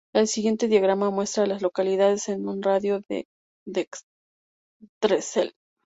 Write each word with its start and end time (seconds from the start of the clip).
El 0.15 0.27
siguiente 0.27 0.67
diagrama 0.67 1.11
muestra 1.11 1.43
a 1.43 1.45
las 1.45 1.61
localidades 1.61 2.27
en 2.27 2.47
un 2.47 2.63
radio 2.63 3.01
de 3.07 3.27
de 3.67 3.85
Drexel. 4.99 5.53